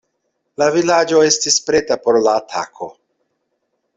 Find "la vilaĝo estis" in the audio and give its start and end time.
0.61-1.59